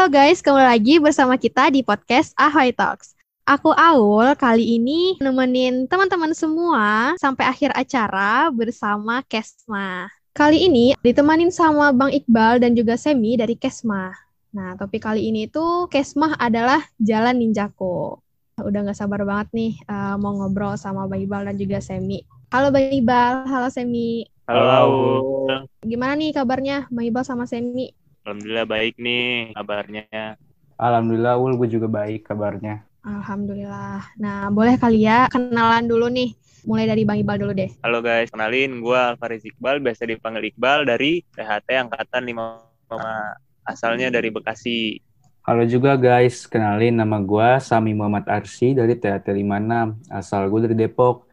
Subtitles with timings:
[0.00, 3.12] Halo guys, kembali lagi bersama kita di podcast Ahoy Talks.
[3.44, 10.08] Aku Aul, kali ini nemenin teman-teman semua sampai akhir acara bersama Kesma.
[10.32, 14.08] Kali ini ditemanin sama Bang Iqbal dan juga Semi dari Kesma.
[14.56, 18.16] Nah, topik kali ini tuh Kesma adalah Jalan Ninjaku.
[18.56, 22.24] Udah gak sabar banget nih uh, mau ngobrol sama Bang Iqbal dan juga Semi.
[22.48, 24.24] Halo Bang Iqbal, halo Semi.
[24.48, 25.44] Halo.
[25.84, 27.99] Gimana nih kabarnya Bang Iqbal sama Semi?
[28.30, 30.38] Alhamdulillah baik nih kabarnya.
[30.78, 32.86] Alhamdulillah Ul, gue juga baik kabarnya.
[33.02, 34.06] Alhamdulillah.
[34.22, 36.38] Nah, boleh kali ya kenalan dulu nih.
[36.62, 37.74] Mulai dari Bang Iqbal dulu deh.
[37.82, 44.30] Halo guys, kenalin gue Alfaris Iqbal, biasa dipanggil Iqbal dari THT Angkatan 5 asalnya dari
[44.30, 45.02] Bekasi.
[45.42, 50.76] Halo juga guys, kenalin nama gue Sami Muhammad Arsi dari THT 56, asal gue dari
[50.78, 51.26] Depok.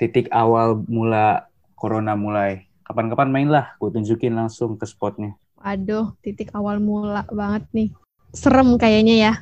[0.00, 1.44] Titik awal mula
[1.76, 2.64] Corona mulai.
[2.88, 5.36] Kapan-kapan main lah, gue tunjukin langsung ke spotnya.
[5.58, 7.90] Waduh, titik awal mula banget nih.
[8.30, 9.32] Serem kayaknya ya.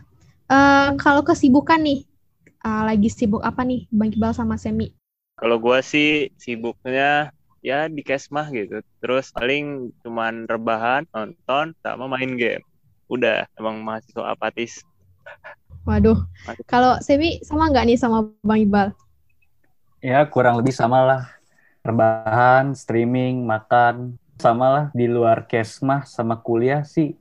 [0.48, 2.08] Uh, kalau kesibukan nih,
[2.64, 4.94] uh, lagi sibuk apa nih Bang Iqbal sama Semi?
[5.36, 7.28] Kalau gue sih sibuknya
[7.60, 8.80] ya di kesmah gitu.
[9.02, 12.64] Terus paling cuman rebahan, nonton, sama main game.
[13.12, 14.80] Udah, emang mahasiswa apatis.
[15.84, 16.18] Waduh,
[16.66, 18.88] kalau Semi sama nggak nih sama Bang Iqbal?
[20.00, 21.22] Ya, kurang lebih sama lah.
[21.84, 27.16] Rebahan, streaming, makan, sama lah di luar kesmah sama kuliah sih.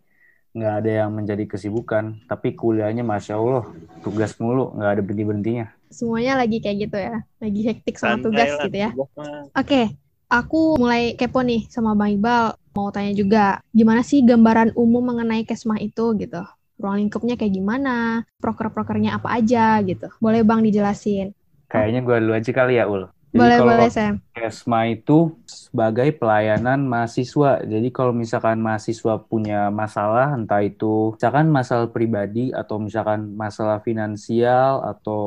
[0.55, 3.67] Nggak ada yang menjadi kesibukan tapi kuliahnya masya allah
[3.99, 8.25] tugas mulu nggak ada berhenti berhentinya semuanya lagi kayak gitu ya lagi hektik sama Santai
[8.27, 8.89] tugas gitu ya.
[8.91, 9.16] oke
[9.55, 9.86] okay.
[10.27, 15.47] aku mulai kepo nih sama bang Iqbal mau tanya juga gimana sih gambaran umum mengenai
[15.47, 16.43] kesmah itu gitu?
[16.75, 18.27] Ruang lingkupnya kayak gimana?
[18.43, 20.11] Proker-prokernya apa aja gitu?
[20.19, 21.31] Boleh bang dijelasin?
[21.71, 24.14] Kayaknya gue dulu aja kali ya ul boleh, kalau boleh, Sam.
[24.31, 27.61] Kesma itu sebagai pelayanan mahasiswa.
[27.67, 34.82] Jadi kalau misalkan mahasiswa punya masalah, entah itu misalkan masalah pribadi atau misalkan masalah finansial
[34.83, 35.23] atau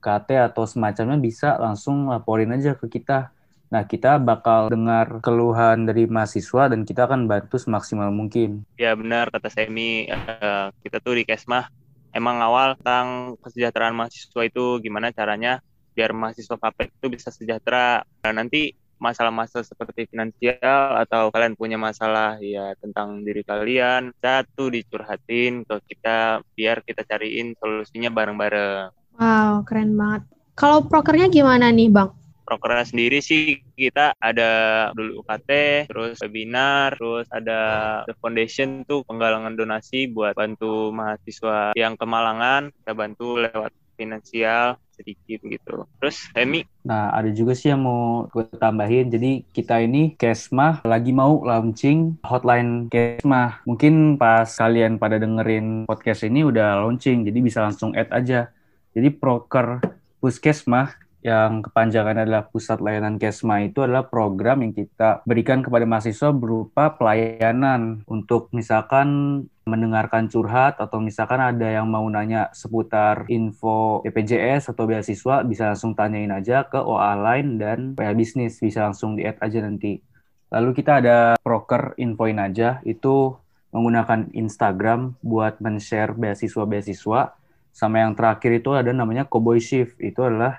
[0.00, 3.30] KT atau semacamnya bisa langsung laporin aja ke kita.
[3.70, 8.66] Nah, kita bakal dengar keluhan dari mahasiswa dan kita akan bantu semaksimal mungkin.
[8.74, 11.70] Ya benar kata Semi, uh, kita tuh di Kesma
[12.10, 15.62] emang awal tentang kesejahteraan mahasiswa itu gimana caranya
[16.00, 18.00] biar mahasiswa KPET itu bisa sejahtera.
[18.24, 25.68] Nah, nanti masalah-masalah seperti finansial atau kalian punya masalah ya tentang diri kalian, satu dicurhatin
[25.68, 28.88] ke kita biar kita cariin solusinya bareng-bareng.
[29.20, 30.24] Wow, keren banget.
[30.56, 32.16] Kalau prokernya gimana nih, Bang?
[32.50, 34.50] prokernya sendiri sih kita ada
[34.90, 35.50] dulu UKT,
[35.86, 37.60] terus webinar, terus ada
[38.10, 45.44] The Foundation tuh penggalangan donasi buat bantu mahasiswa yang kemalangan, kita bantu lewat finansial sedikit
[45.44, 45.84] gitu.
[46.00, 46.64] Terus Emi?
[46.88, 49.12] Nah, ada juga sih yang mau gue tambahin.
[49.12, 53.60] Jadi kita ini Kesmah lagi mau launching hotline Kesmah.
[53.68, 58.48] Mungkin pas kalian pada dengerin podcast ini udah launching, jadi bisa langsung add aja.
[58.96, 59.84] Jadi proker
[60.20, 66.32] Puskesmah yang kepanjangan adalah Pusat Layanan Kesma itu adalah program yang kita berikan kepada mahasiswa
[66.32, 74.74] berupa pelayanan untuk misalkan mendengarkan curhat atau misalkan ada yang mau nanya seputar info BPJS
[74.74, 78.58] atau beasiswa bisa langsung tanyain aja ke OA Line dan PA Bisnis.
[78.58, 80.02] Bisa langsung di add aja nanti.
[80.50, 82.82] Lalu kita ada proker infoin aja.
[82.82, 83.38] Itu
[83.70, 87.38] menggunakan Instagram buat men-share beasiswa-beasiswa.
[87.70, 89.94] Sama yang terakhir itu ada namanya Cowboy Shift.
[90.02, 90.58] Itu adalah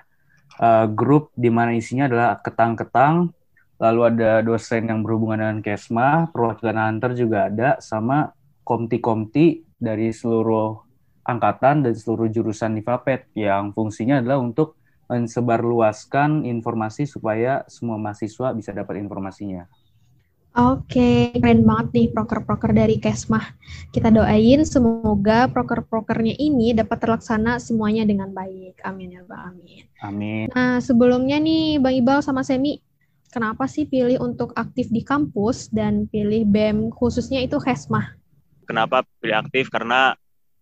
[0.56, 3.36] uh, grup di mana isinya adalah ketang-ketang.
[3.76, 8.30] Lalu ada dosen yang berhubungan dengan Kesma, perwakilan hunter juga ada, sama
[8.62, 10.78] komti-komti dari seluruh
[11.22, 14.78] angkatan dan seluruh jurusan di FAPET yang fungsinya adalah untuk
[15.10, 19.68] mensebarluaskan informasi supaya semua mahasiswa bisa dapat informasinya.
[20.52, 23.56] Oke, keren banget nih proker-proker dari Kesmah.
[23.88, 28.84] Kita doain semoga proker-prokernya ini dapat terlaksana semuanya dengan baik.
[28.84, 29.82] Amin ya Bang, amin.
[30.04, 30.44] Amin.
[30.52, 32.84] Nah, sebelumnya nih Bang Ibal sama Semi,
[33.32, 38.21] kenapa sih pilih untuk aktif di kampus dan pilih BEM khususnya itu Kesmah?
[38.64, 39.68] Kenapa pilih aktif?
[39.68, 40.14] Karena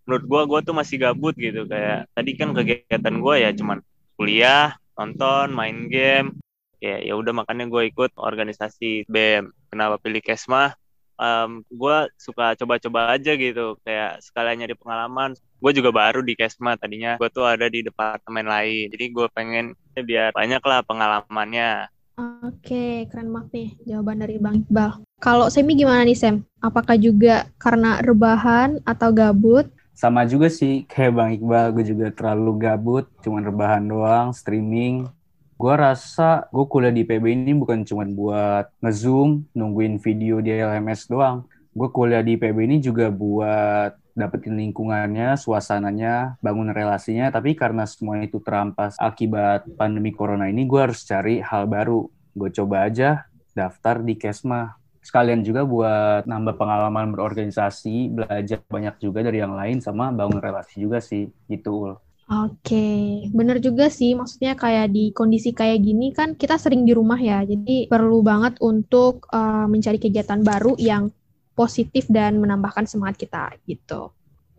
[0.05, 1.64] menurut gue gue tuh masih gabut gitu.
[1.69, 3.79] Kayak tadi kan kegiatan gue ya cuman
[4.19, 6.37] kuliah nonton main game.
[6.81, 10.73] Ya ya udah makanya gue ikut organisasi BEM kenapa pilih Kesma
[11.20, 13.76] um, gue suka coba-coba aja gitu.
[13.85, 15.37] Kayak sekalian nyari pengalaman.
[15.61, 17.20] Gue juga baru di Kesma tadinya.
[17.20, 18.88] Gue tuh ada di departemen lain.
[18.88, 25.00] Jadi gue pengen biar banyak lah pengalamannya Oke, keren banget nih jawaban dari Bang Iqbal.
[25.25, 26.44] Kalau Semi gimana nih Sem?
[26.61, 29.72] Apakah juga karena rebahan atau gabut?
[29.96, 35.08] Sama juga sih, kayak Bang Iqbal, gue juga terlalu gabut, cuma rebahan doang, streaming.
[35.56, 41.08] Gue rasa gue kuliah di PB ini bukan cuma buat nge-zoom, nungguin video di LMS
[41.08, 41.49] doang.
[41.72, 47.32] Gue kuliah di PB ini juga buat dapetin lingkungannya, suasananya, bangun relasinya.
[47.32, 52.05] Tapi karena semua itu terampas akibat pandemi corona ini, gue harus cari hal baru.
[52.37, 53.25] Gue coba aja
[53.56, 54.76] daftar di Kesma.
[55.00, 60.84] Sekalian juga buat nambah pengalaman berorganisasi, belajar banyak juga dari yang lain, sama bangun relasi
[60.84, 61.96] juga sih, gitu.
[62.31, 64.14] Oke, bener juga sih.
[64.14, 68.55] Maksudnya kayak di kondisi kayak gini kan kita sering di rumah ya, jadi perlu banget
[68.62, 71.11] untuk uh, mencari kegiatan baru yang
[71.55, 74.11] positif dan menambahkan semangat kita gitu.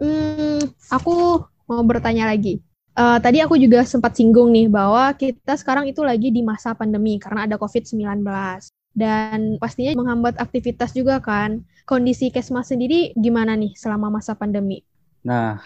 [0.01, 2.59] Hmm, aku mau bertanya lagi.
[2.91, 7.15] Uh, tadi aku juga sempat singgung nih bahwa kita sekarang itu lagi di masa pandemi
[7.15, 8.27] karena ada COVID-19
[8.91, 11.63] dan pastinya menghambat aktivitas juga kan.
[11.87, 14.83] Kondisi Kesma sendiri gimana nih selama masa pandemi?
[15.23, 15.59] Nah,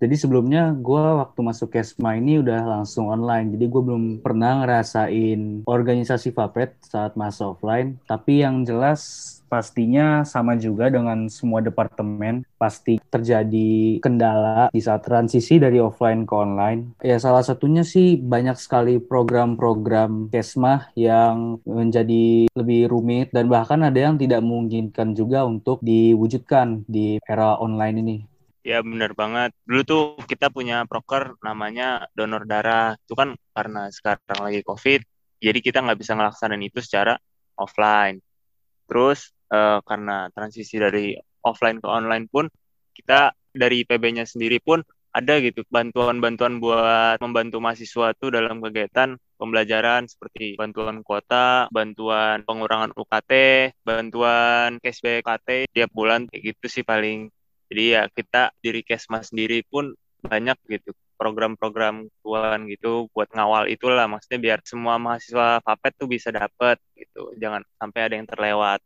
[0.00, 3.52] jadi sebelumnya gue waktu masuk Kesma ini udah langsung online.
[3.52, 8.00] Jadi gue belum pernah ngerasain organisasi Vapet saat masa offline.
[8.08, 12.48] Tapi yang jelas pastinya sama juga dengan semua departemen.
[12.56, 16.96] Pasti terjadi kendala di saat transisi dari offline ke online.
[17.04, 23.36] Ya salah satunya sih banyak sekali program-program Kesma yang menjadi lebih rumit.
[23.36, 28.29] Dan bahkan ada yang tidak memungkinkan juga untuk diwujudkan di era online ini.
[28.60, 29.56] Ya benar banget.
[29.64, 32.92] Dulu tuh kita punya proker namanya donor darah.
[33.00, 35.00] Itu kan karena sekarang lagi COVID,
[35.40, 37.16] jadi kita nggak bisa ngelaksanain itu secara
[37.56, 38.20] offline.
[38.84, 42.52] Terus uh, karena transisi dari offline ke online pun,
[42.92, 50.06] kita dari PB-nya sendiri pun ada gitu bantuan-bantuan buat membantu mahasiswa tuh dalam kegiatan pembelajaran
[50.06, 53.32] seperti bantuan kuota, bantuan pengurangan UKT,
[53.82, 57.32] bantuan cashback UKT tiap bulan kayak gitu sih paling
[57.70, 64.08] jadi ya kita diri Kesma sendiri pun banyak gitu program-program tuan gitu buat ngawal itulah
[64.10, 68.80] maksudnya biar semua mahasiswa Papet tuh bisa dapet gitu jangan sampai ada yang terlewat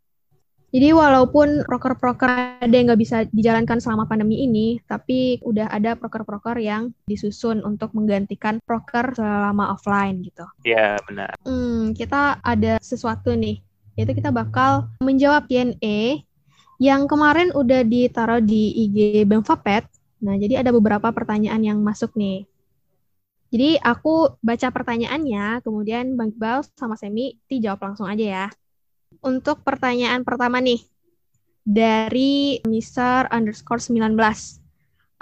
[0.75, 6.59] jadi walaupun proker-proker ada yang nggak bisa dijalankan selama pandemi ini, tapi udah ada proker-proker
[6.59, 10.43] yang disusun untuk menggantikan proker selama offline gitu.
[10.67, 11.39] Iya benar.
[11.47, 13.63] Hmm, kita ada sesuatu nih,
[13.95, 16.27] yaitu kita bakal menjawab Q&A
[16.83, 19.87] yang kemarin udah ditaruh di IG Bemfapet.
[20.25, 22.49] Nah, jadi ada beberapa pertanyaan yang masuk nih.
[23.55, 28.47] Jadi aku baca pertanyaannya, kemudian Bang Iqbal sama Semi dijawab langsung aja ya.
[29.23, 30.83] Untuk pertanyaan pertama nih,
[31.63, 34.19] dari Misar underscore 19.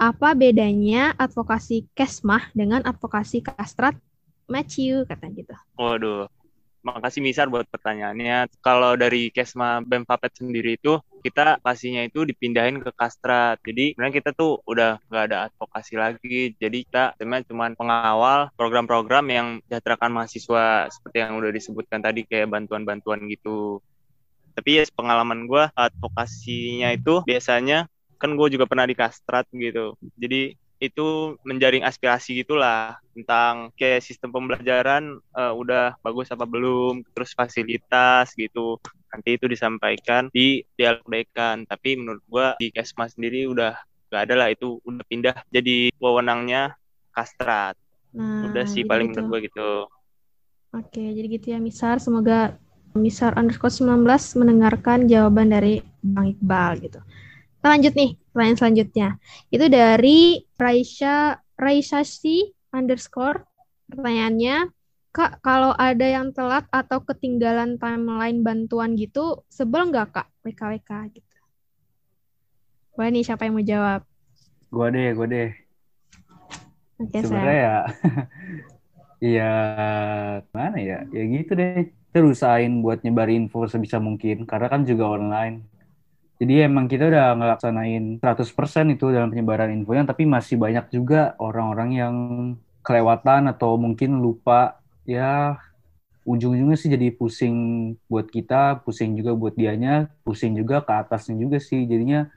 [0.01, 3.95] Apa bedanya advokasi kesmah dengan advokasi kastrat
[4.51, 5.55] Matthew, kata gitu.
[5.77, 6.27] Waduh,
[6.83, 8.51] makasih Misar buat pertanyaannya.
[8.65, 13.63] Kalau dari Kesma BEM Papet sendiri itu kita pastinya itu dipindahin ke Kastrat.
[13.63, 16.53] Jadi sebenarnya kita tuh udah nggak ada advokasi lagi.
[16.59, 22.51] Jadi kita sebenarnya cuma pengawal program-program yang sejahterakan mahasiswa seperti yang udah disebutkan tadi kayak
[22.51, 23.79] bantuan-bantuan gitu.
[24.53, 27.89] Tapi ya pengalaman gue advokasinya itu biasanya
[28.21, 29.97] kan gue juga pernah di Kastrat gitu.
[30.19, 37.31] Jadi itu menjaring aspirasi gitulah tentang kayak sistem pembelajaran uh, udah bagus apa belum, terus
[37.39, 38.83] fasilitas gitu.
[39.13, 41.69] Nanti itu disampaikan di dialog dekan.
[41.69, 43.77] Tapi menurut gua di Kesma sendiri udah
[44.09, 46.77] gak ada lah itu udah pindah jadi wewenangnya
[47.13, 47.77] kastrat.
[48.17, 49.21] Nah, udah sih paling gitu.
[49.21, 49.71] menurut gua gitu.
[50.73, 52.01] Oke, jadi gitu ya Misar.
[52.01, 52.57] Semoga
[52.97, 54.09] Misar underscore 19
[54.41, 57.01] mendengarkan jawaban dari Bang Iqbal gitu.
[57.57, 59.09] Kita lanjut nih, pertanyaan selanjutnya.
[59.49, 63.45] Itu dari Raisha Raisasi underscore.
[63.89, 64.73] Pertanyaannya,
[65.13, 71.39] Kak, kalau ada yang telat atau ketinggalan timeline bantuan gitu, sebel nggak Kak WKWK gitu?
[72.97, 74.09] Wah nih siapa yang mau jawab?
[74.73, 75.53] Gua deh, gua deh.
[76.97, 77.77] Oke, okay, Sebenarnya ya,
[79.23, 79.53] Iya,
[80.51, 81.07] mana ya?
[81.15, 81.95] Ya gitu deh.
[82.11, 85.63] Terus usahain buat nyebar info sebisa mungkin, karena kan juga online.
[86.43, 91.91] Jadi emang kita udah ngelaksanain 100% itu dalam penyebaran infonya, tapi masih banyak juga orang-orang
[91.95, 92.15] yang
[92.83, 94.82] kelewatan atau mungkin lupa.
[95.07, 95.59] Ya
[96.23, 97.57] ujung-ujungnya sih jadi pusing
[98.07, 101.83] buat kita, pusing juga buat dianya, pusing juga ke atasnya juga sih.
[101.87, 102.31] Jadinya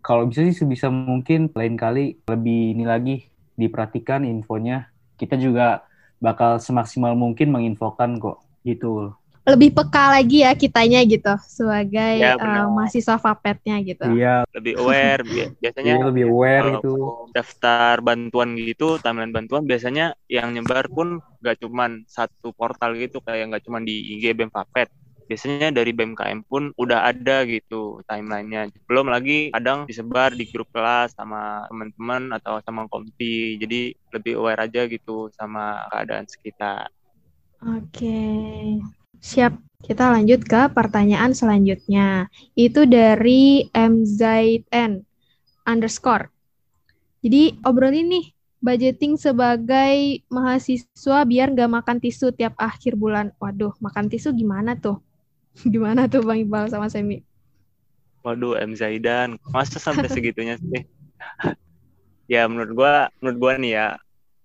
[0.00, 3.16] kalau bisa sih sebisa mungkin lain kali lebih ini lagi
[3.60, 4.88] diperhatikan infonya.
[5.20, 5.84] Kita juga
[6.22, 9.14] bakal semaksimal mungkin menginfokan kok gitu
[9.48, 14.04] lebih peka lagi ya kitanya gitu sebagai ya, uh, mahasiswa Fapetnya gitu.
[14.04, 15.24] Iya, lebih aware
[15.56, 15.94] biasanya.
[15.96, 16.94] Iya, lebih aware itu.
[17.32, 23.56] Daftar bantuan gitu, timeline bantuan biasanya yang nyebar pun gak cuman satu portal gitu kayak
[23.56, 24.92] gak cuman di IG BEM Fapet.
[25.28, 28.72] Biasanya dari BMKM pun udah ada gitu timelinenya.
[28.88, 33.60] Belum lagi kadang disebar di grup kelas sama teman-teman atau sama kompi.
[33.60, 36.88] Jadi lebih aware aja gitu sama keadaan sekitar.
[37.60, 38.08] Oke.
[38.08, 38.80] Okay.
[39.18, 42.30] Siap, kita lanjut ke pertanyaan selanjutnya.
[42.54, 45.02] Itu dari MZN
[45.66, 46.30] underscore.
[47.18, 48.26] Jadi obrolin nih
[48.62, 53.34] budgeting sebagai mahasiswa biar nggak makan tisu tiap akhir bulan.
[53.42, 55.02] Waduh, makan tisu gimana tuh?
[55.74, 57.22] gimana tuh Bang Iqbal sama Semi?
[58.22, 60.86] Waduh, M Zaidan, masa sampai segitunya sih?
[62.28, 63.88] ya menurut gua, menurut gua nih ya,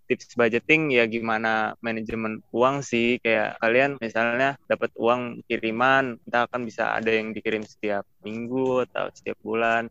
[0.07, 6.62] tips budgeting ya gimana manajemen uang sih kayak kalian misalnya dapat uang kiriman kita akan
[6.67, 9.88] bisa ada yang dikirim setiap minggu atau setiap bulan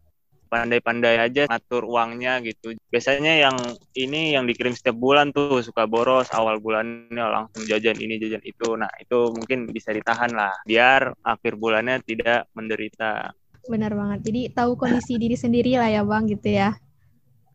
[0.53, 2.77] pandai-pandai aja atur uangnya gitu.
[2.93, 3.57] Biasanya yang
[3.97, 8.77] ini yang dikirim setiap bulan tuh suka boros awal bulannya langsung jajan ini jajan itu.
[8.77, 13.33] Nah itu mungkin bisa ditahan lah biar akhir bulannya tidak menderita.
[13.65, 14.21] Benar banget.
[14.29, 16.77] Jadi tahu kondisi diri sendiri lah ya bang gitu ya.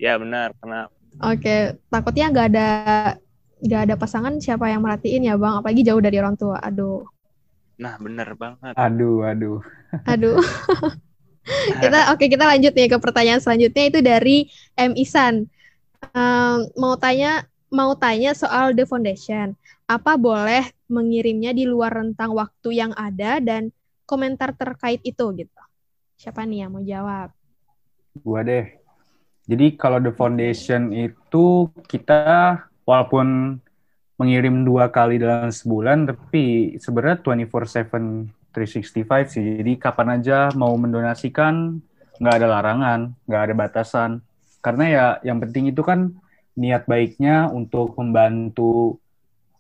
[0.02, 0.90] Ya benar karena.
[1.18, 2.70] Oke takutnya nggak ada
[3.58, 6.62] nggak ada pasangan siapa yang merhatiin ya bang apalagi jauh dari orang tua.
[6.62, 7.08] Aduh.
[7.82, 8.74] Nah benar banget.
[8.78, 9.60] Aduh aduh.
[10.06, 10.38] Aduh.
[11.82, 14.38] kita oke okay, kita lanjut nih ke pertanyaan selanjutnya itu dari
[14.76, 15.48] M Isan
[16.12, 19.56] um, mau tanya mau tanya soal the foundation
[19.88, 23.72] apa boleh mengirimnya di luar rentang waktu yang ada dan
[24.04, 25.62] komentar terkait itu gitu
[26.20, 27.32] siapa nih yang mau jawab
[28.24, 28.66] gua deh
[29.48, 33.58] jadi kalau the foundation itu kita walaupun
[34.20, 39.62] mengirim dua kali dalam sebulan tapi sebenarnya 24/7 365 sih.
[39.62, 41.78] Jadi kapan aja mau mendonasikan
[42.18, 43.00] nggak ada larangan,
[43.30, 44.12] nggak ada batasan.
[44.66, 46.18] Karena ya yang penting itu kan
[46.58, 48.98] niat baiknya untuk membantu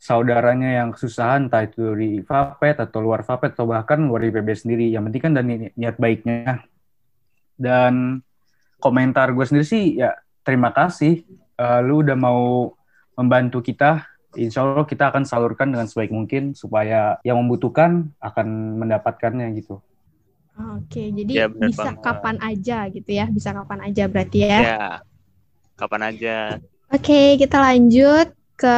[0.01, 4.89] saudaranya yang kesusahan, entah itu di Fapet atau luar Fapet atau bahkan luar IPB sendiri.
[4.89, 5.45] Yang penting kan dan
[5.77, 6.65] niat baiknya.
[7.53, 8.25] Dan
[8.77, 10.13] komentar gue sendiri sih ya
[10.45, 11.25] terima kasih.
[11.57, 12.73] Uh, lu udah mau
[13.17, 14.05] membantu kita
[14.37, 19.81] insya Allah kita akan salurkan dengan sebaik mungkin supaya yang membutuhkan akan mendapatkannya gitu.
[20.57, 22.01] Oke, jadi ya, bisa banget.
[22.01, 24.57] kapan aja gitu ya, bisa kapan aja berarti ya.
[24.57, 24.85] Ya,
[25.77, 26.37] kapan aja.
[26.89, 28.77] Oke, kita lanjut ke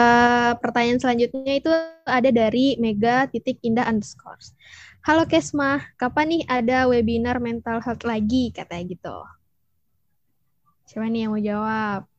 [0.60, 1.72] pertanyaan selanjutnya itu
[2.04, 4.44] ada dari Mega titik Indah underscore.
[5.08, 9.16] Halo Kesma, kapan nih ada webinar mental health lagi katanya gitu?
[10.90, 12.10] Siapa nih yang mau jawab?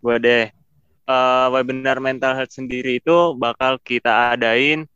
[0.00, 0.48] Gue deh
[1.04, 4.88] uh, webinar mental health sendiri itu bakal kita adain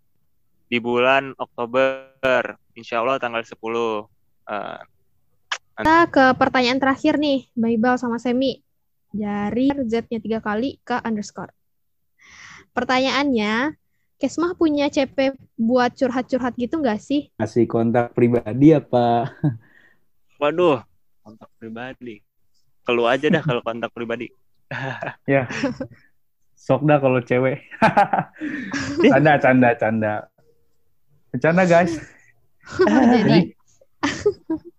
[0.72, 3.52] di bulan Oktober, insya Allah tanggal 10.
[3.60, 4.00] Uh,
[4.48, 4.80] eh,
[5.76, 8.56] kita ke pertanyaan terakhir nih, Baibal sama Semi.
[9.12, 11.52] Dari Z-nya tiga kali ke underscore.
[12.72, 13.76] Pertanyaannya,
[14.16, 17.28] Kesmah punya CP buat curhat-curhat gitu nggak sih?
[17.36, 19.28] Masih kontak pribadi apa?
[20.40, 20.80] Waduh,
[21.26, 22.22] kontak pribadi.
[22.86, 24.30] Keluar aja dah kalau kontak pribadi.
[25.26, 25.50] ya.
[26.54, 27.66] Sok dah kalau cewek.
[29.10, 30.14] canda, canda, canda.
[31.34, 31.98] Bercanda guys.
[33.26, 33.50] jadi,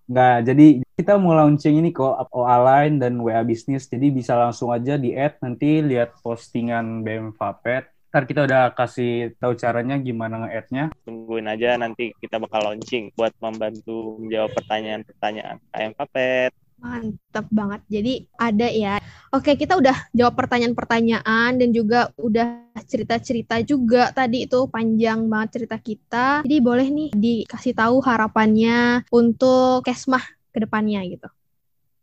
[0.08, 3.92] nggak, jadi kita mau launching ini kok OA Line dan WA Bisnis.
[3.92, 7.92] Jadi bisa langsung aja di add nanti lihat postingan BM Vapet.
[8.08, 10.96] Ntar kita udah kasih tahu caranya gimana nge-add-nya.
[11.04, 16.56] Tungguin aja nanti kita bakal launching buat membantu menjawab pertanyaan-pertanyaan ayam Vapet.
[16.78, 17.82] Mantap banget.
[17.92, 18.96] Jadi ada ya.
[19.36, 25.78] Oke, kita udah jawab pertanyaan-pertanyaan dan juga udah cerita-cerita juga tadi itu panjang banget cerita
[25.82, 26.28] kita.
[26.48, 30.24] Jadi boleh nih dikasih tahu harapannya untuk Kesmah
[30.56, 31.28] ke depannya gitu.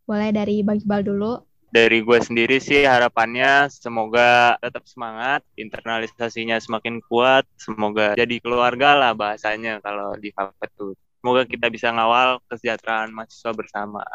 [0.04, 1.53] Boleh dari Bang Iqbal dulu.
[1.74, 9.10] Dari gue sendiri sih harapannya semoga tetap semangat, internalisasinya semakin kuat, semoga jadi keluarga lah
[9.10, 10.94] bahasanya kalau di Fapet tuh.
[11.18, 14.06] Semoga kita bisa ngawal kesejahteraan mahasiswa bersama.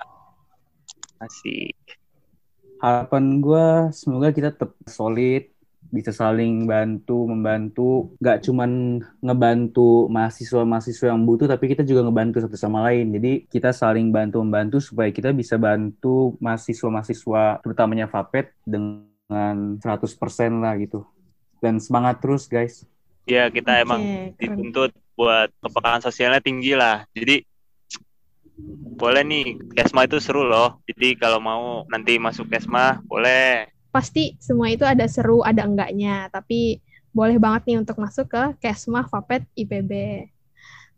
[1.19, 1.75] Asik.
[2.79, 5.51] Harapan gue semoga kita tetap solid,
[5.89, 8.13] bisa saling bantu, membantu.
[8.21, 13.13] Gak cuman ngebantu mahasiswa-mahasiswa yang butuh, tapi kita juga ngebantu satu sama lain.
[13.13, 21.05] Jadi kita saling bantu-membantu supaya kita bisa bantu mahasiswa-mahasiswa, terutamanya FAPET, dengan 100% lah gitu.
[21.59, 22.87] Dan semangat terus guys.
[23.29, 24.01] Ya kita okay, emang
[24.39, 27.05] dituntut buat kepekaan sosialnya tinggi lah.
[27.13, 27.45] Jadi
[28.99, 30.81] boleh nih, Kesma itu seru loh.
[30.87, 33.71] Jadi kalau mau nanti masuk Kesma, boleh.
[33.89, 36.29] Pasti semua itu ada seru, ada enggaknya.
[36.29, 36.79] Tapi
[37.09, 39.91] boleh banget nih untuk masuk ke Kesma Fapet IPB.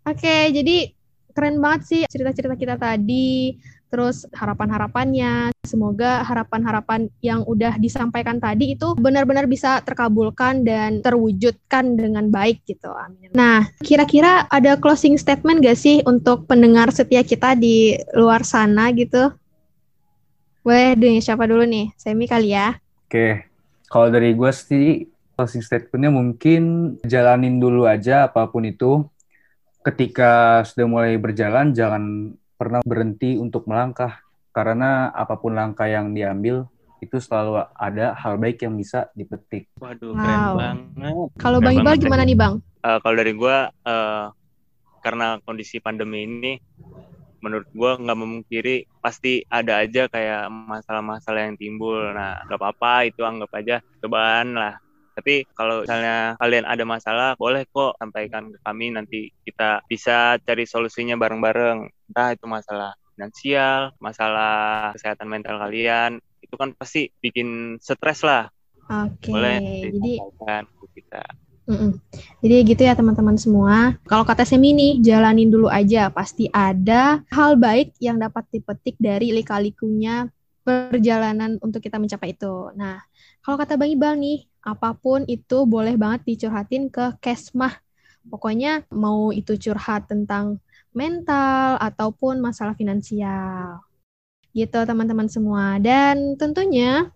[0.07, 0.91] Oke, jadi
[1.31, 3.55] keren banget sih cerita-cerita kita tadi
[3.91, 5.51] terus harapan-harapannya.
[5.67, 12.91] Semoga harapan-harapan yang udah disampaikan tadi itu benar-benar bisa terkabulkan dan terwujudkan dengan baik gitu.
[12.91, 13.31] Amin.
[13.36, 19.31] Nah, kira-kira ada closing statement gak sih untuk pendengar setia kita di luar sana gitu?
[20.62, 21.89] Boleh dengan siapa dulu nih?
[21.98, 22.77] Semi kali ya.
[23.06, 23.50] Oke,
[23.89, 24.88] kalau dari gue sih
[25.34, 26.62] closing statementnya mungkin
[27.01, 29.01] jalanin dulu aja apa pun itu.
[29.82, 34.22] Ketika sudah mulai berjalan, jangan pernah berhenti untuk melangkah.
[34.51, 36.68] karena apa pun langkah yang diambil
[37.00, 39.72] itu selalu ada hal baik yang bisa dipetik.
[39.80, 40.20] Waduh, Wow.
[40.20, 41.27] keren banget.
[41.39, 42.53] Kalau Bang Iqbal gimana nih Bang?
[42.84, 43.58] Eh, kalau dari gue
[45.00, 46.60] karena kondisi pandemi ini
[47.41, 52.00] menurut gue nggak memungkiri pasti ada aja kayak masalah-masalah yang timbul.
[52.13, 54.77] Nah nggak apa-apa itu anggap aja cobaan lah.
[55.12, 58.93] Tapi kalau misalnya kalian ada masalah boleh kok sampaikan ke kami.
[58.93, 61.89] Nanti kita bisa cari solusinya bareng-bareng.
[62.10, 68.50] Entah itu masalah finansial masalah kesehatan mental kalian itu kan pasti bikin stres lah.
[68.89, 70.13] Oke, boleh jadi
[70.98, 71.24] kita
[71.72, 71.96] Mm-mm.
[72.44, 73.96] Jadi gitu ya teman-teman semua.
[74.04, 76.12] Kalau kata Semi nih, jalanin dulu aja.
[76.12, 80.28] Pasti ada hal baik yang dapat dipetik dari lika-likunya
[80.68, 82.75] perjalanan untuk kita mencapai itu.
[82.75, 83.00] Nah,
[83.40, 87.80] kalau kata Bang Iqbal nih, apa pun itu boleh banget dicurhatin ke Kesmah.
[88.28, 90.60] Pokoknya mau itu curhat tentang
[90.92, 93.80] mental ataupun masalah finansial.
[94.51, 95.80] Gitu teman-teman semua.
[95.80, 97.08] Dan tentunya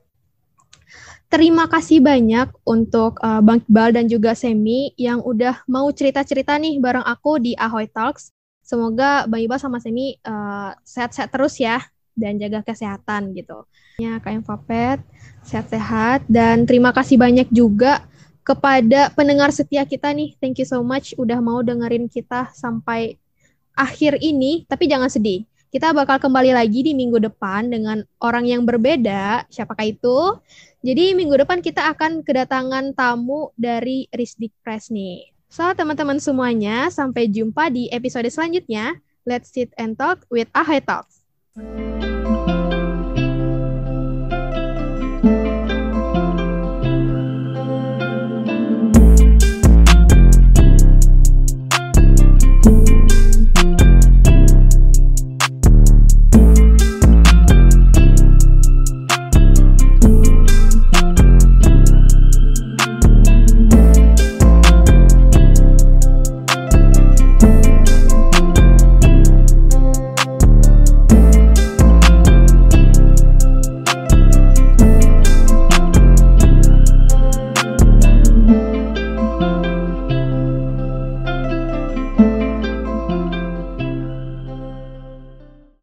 [1.25, 6.77] Terima kasih banyak untuk uh, Bang Iqbal dan juga Semi yang udah mau cerita-cerita nih
[6.77, 8.29] bareng aku di Ahoy Talks.
[8.61, 11.81] Semoga Bang Iqbal sama Semi uh, sehat-sehat terus ya
[12.15, 13.67] dan jaga kesehatan gitu.
[13.99, 15.03] Ya, Kak Fapet,
[15.43, 18.07] sehat-sehat dan terima kasih banyak juga
[18.45, 20.37] kepada pendengar setia kita nih.
[20.37, 23.17] Thank you so much udah mau dengerin kita sampai
[23.75, 25.43] akhir ini, tapi jangan sedih.
[25.75, 29.43] Kita bakal kembali lagi di minggu depan dengan orang yang berbeda.
[29.51, 30.39] Siapakah itu?
[30.79, 35.35] Jadi minggu depan kita akan kedatangan tamu dari Risdik Press nih.
[35.51, 39.03] So, teman-teman semuanya, sampai jumpa di episode selanjutnya.
[39.27, 41.19] Let's sit and talk with Ahai Talks.